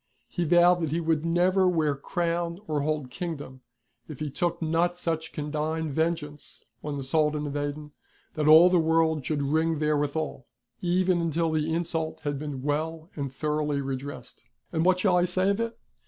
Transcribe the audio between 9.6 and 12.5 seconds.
therewithal, even until the insult had